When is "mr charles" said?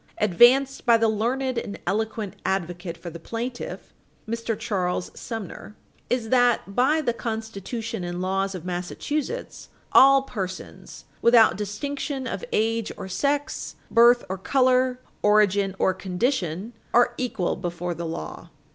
4.27-5.11